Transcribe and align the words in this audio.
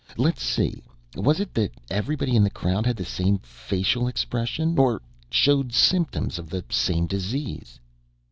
Let's 0.17 0.41
see, 0.41 0.81
was 1.15 1.39
it 1.39 1.53
that 1.53 1.73
everybody 1.91 2.35
in 2.35 2.43
the 2.43 2.49
crowd 2.49 2.87
had 2.87 2.95
the 2.97 3.05
same 3.05 3.37
facial 3.37 4.07
expression...? 4.07 4.79
Or 4.79 4.99
showed 5.29 5.73
symptoms 5.75 6.39
of 6.39 6.49
the 6.49 6.65
same 6.71 7.05
disease...? 7.05 7.79